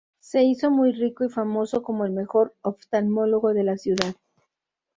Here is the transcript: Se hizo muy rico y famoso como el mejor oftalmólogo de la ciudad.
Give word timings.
Se 0.19 0.41
hizo 0.41 0.71
muy 0.71 0.93
rico 0.93 1.23
y 1.25 1.29
famoso 1.29 1.83
como 1.83 2.05
el 2.05 2.11
mejor 2.11 2.55
oftalmólogo 2.63 3.53
de 3.53 3.63
la 3.63 3.77
ciudad. 3.77 4.15